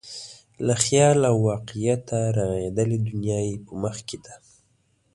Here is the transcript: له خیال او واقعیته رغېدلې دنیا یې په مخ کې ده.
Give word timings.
له 0.65 0.75
خیال 0.83 1.19
او 1.29 1.35
واقعیته 1.49 2.19
رغېدلې 2.39 2.97
دنیا 3.09 3.39
یې 3.47 3.55
په 3.65 3.71
مخ 3.81 3.95
کې 4.07 4.17
ده. 4.25 4.35